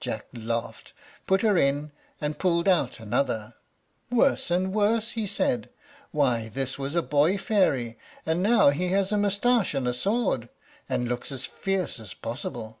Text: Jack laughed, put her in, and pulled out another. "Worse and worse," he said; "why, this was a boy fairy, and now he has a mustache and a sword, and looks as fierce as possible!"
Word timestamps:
Jack 0.00 0.26
laughed, 0.32 0.92
put 1.28 1.42
her 1.42 1.56
in, 1.56 1.92
and 2.20 2.40
pulled 2.40 2.66
out 2.66 2.98
another. 2.98 3.54
"Worse 4.10 4.50
and 4.50 4.72
worse," 4.72 5.12
he 5.12 5.28
said; 5.28 5.68
"why, 6.10 6.48
this 6.48 6.76
was 6.76 6.96
a 6.96 7.02
boy 7.02 7.38
fairy, 7.38 7.96
and 8.26 8.42
now 8.42 8.70
he 8.70 8.88
has 8.88 9.12
a 9.12 9.16
mustache 9.16 9.72
and 9.74 9.86
a 9.86 9.94
sword, 9.94 10.48
and 10.88 11.06
looks 11.06 11.30
as 11.30 11.46
fierce 11.46 12.00
as 12.00 12.14
possible!" 12.14 12.80